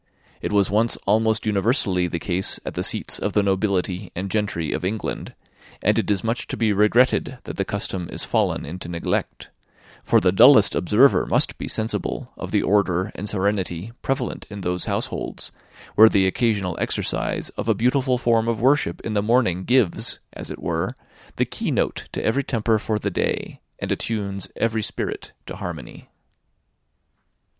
It 0.41 0.51
was 0.51 0.71
once 0.71 0.97
almost 1.05 1.45
universally 1.45 2.07
the 2.07 2.17
case 2.17 2.59
at 2.65 2.73
the 2.73 2.83
seats 2.83 3.19
of 3.19 3.33
the 3.33 3.43
nobility 3.43 4.11
and 4.15 4.31
gentry 4.31 4.71
of 4.71 4.83
England, 4.83 5.35
and 5.83 5.99
it 5.99 6.09
is 6.09 6.23
much 6.23 6.47
to 6.47 6.57
be 6.57 6.73
regretted 6.73 7.37
that 7.43 7.57
the 7.57 7.63
custom 7.65 8.09
is 8.11 8.25
fallen 8.25 8.65
into 8.65 8.89
neglect; 8.89 9.51
for 10.03 10.19
the 10.19 10.31
dullest 10.31 10.73
observer 10.73 11.27
must 11.27 11.55
be 11.59 11.67
sensible 11.67 12.31
of 12.35 12.49
the 12.49 12.63
order 12.63 13.11
and 13.13 13.29
serenity 13.29 13.91
prevalent 14.01 14.47
in 14.49 14.61
those 14.61 14.85
households, 14.85 15.51
where 15.93 16.09
the 16.09 16.25
occasional 16.25 16.75
exercise 16.81 17.49
of 17.49 17.69
a 17.69 17.75
beautiful 17.75 18.17
form 18.17 18.47
of 18.47 18.59
worship 18.59 19.01
in 19.01 19.13
the 19.13 19.21
morning 19.21 19.65
gives, 19.65 20.19
as 20.33 20.49
it 20.49 20.57
were, 20.59 20.95
the 21.35 21.45
key 21.45 21.69
note 21.69 22.09
to 22.11 22.25
every 22.25 22.43
temper 22.43 22.79
for 22.79 22.97
the 22.97 23.11
day, 23.11 23.61
and 23.77 23.91
attunes 23.91 24.49
every 24.55 24.81
spirit 24.81 25.33
to 25.45 25.57
harmony. 25.57 26.09